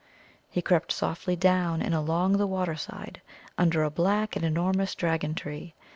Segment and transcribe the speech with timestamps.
[0.49, 3.21] He crept softly down and along the water side,
[3.55, 5.75] under a black and enormous dragon tree.